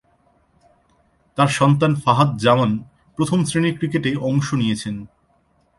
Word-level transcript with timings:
তার 1.37 1.49
সন্তান 1.49 1.91
ফাহাদ 1.95 2.29
জামান 2.37 2.71
প্রথম-শ্রেণীর 3.17 3.77
ক্রিকেটে 3.77 4.11
অংশ 4.21 4.47
নিয়েছেন। 4.53 4.95